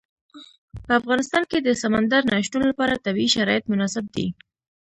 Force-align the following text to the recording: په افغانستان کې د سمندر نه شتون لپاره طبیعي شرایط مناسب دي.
په 0.85 0.91
افغانستان 0.99 1.43
کې 1.51 1.57
د 1.61 1.69
سمندر 1.81 2.21
نه 2.31 2.35
شتون 2.45 2.63
لپاره 2.71 3.01
طبیعي 3.05 3.29
شرایط 3.35 3.63
مناسب 3.71 4.05
دي. 4.15 4.27